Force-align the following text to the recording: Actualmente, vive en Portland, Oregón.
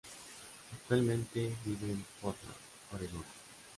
Actualmente, 0.73 1.57
vive 1.63 1.91
en 1.91 2.03
Portland, 2.19 2.55
Oregón. 2.91 3.23